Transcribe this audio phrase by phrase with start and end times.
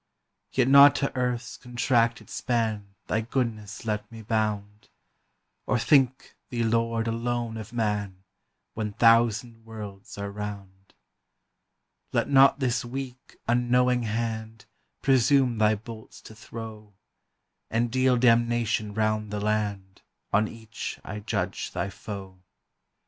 [0.51, 4.89] Yet not to earth's contracted span Thy goodness let me bound,
[5.67, 8.23] Or think thee Lord alone of man,
[8.73, 10.95] When thousand worlds are round:
[12.11, 14.65] Let not this weak, unknowing hand
[15.03, 16.95] Presume thy bolts to throw,
[17.69, 20.01] And deal damnation round the land
[20.33, 22.39] On each I judge thy foe.